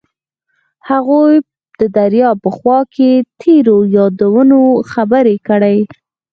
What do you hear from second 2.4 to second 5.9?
په خوا کې تیرو یادونو خبرې کړې.